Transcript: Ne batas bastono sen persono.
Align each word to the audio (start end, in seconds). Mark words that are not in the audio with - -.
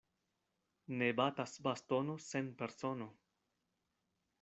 Ne 1.01 1.11
batas 1.21 1.55
bastono 1.69 2.17
sen 2.31 2.51
persono. 2.63 3.13